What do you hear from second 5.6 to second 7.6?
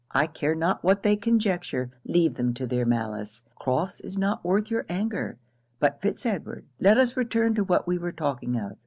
But Fitz Edward, let us return